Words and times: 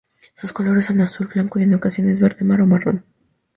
Sus 0.33 0.51
colores 0.51 0.87
son 0.87 0.99
azul, 1.01 1.27
blanco 1.31 1.59
y, 1.59 1.61
en 1.61 1.75
ocasiones, 1.75 2.19
verde 2.19 2.43
mar 2.43 2.59
o 2.61 2.65
marrón. 2.65 3.05